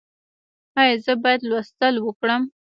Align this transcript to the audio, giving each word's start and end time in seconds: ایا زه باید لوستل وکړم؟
ایا 0.79 0.95
زه 1.05 1.13
باید 1.23 1.41
لوستل 1.49 1.95
وکړم؟ 2.01 2.41